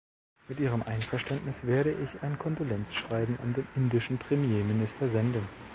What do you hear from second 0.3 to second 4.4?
Mit Ihrem Einverständnis werde ich ein Kondolenzschreiben an den indischen